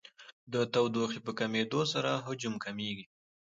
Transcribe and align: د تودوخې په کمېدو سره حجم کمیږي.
د 0.53 0.55
تودوخې 0.73 1.19
په 1.25 1.31
کمېدو 1.39 1.81
سره 1.93 2.11
حجم 2.25 2.53
کمیږي. 2.65 3.05